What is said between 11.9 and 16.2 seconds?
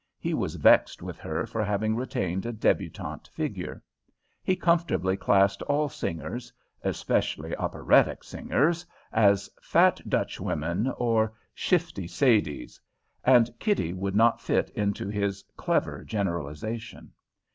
Sadies," and Kitty would not fit into his clever